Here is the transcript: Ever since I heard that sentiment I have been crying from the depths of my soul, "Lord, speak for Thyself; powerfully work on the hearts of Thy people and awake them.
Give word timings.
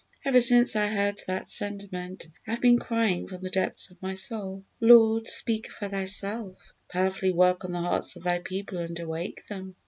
Ever 0.25 0.41
since 0.41 0.75
I 0.75 0.87
heard 0.87 1.21
that 1.27 1.51
sentiment 1.51 2.27
I 2.47 2.51
have 2.53 2.61
been 2.61 2.79
crying 2.79 3.27
from 3.27 3.43
the 3.43 3.51
depths 3.51 3.91
of 3.91 4.01
my 4.01 4.15
soul, 4.15 4.63
"Lord, 4.79 5.27
speak 5.27 5.69
for 5.71 5.87
Thyself; 5.89 6.73
powerfully 6.89 7.31
work 7.31 7.63
on 7.65 7.71
the 7.73 7.81
hearts 7.81 8.15
of 8.15 8.23
Thy 8.23 8.39
people 8.39 8.79
and 8.79 8.99
awake 8.99 9.45
them. 9.45 9.75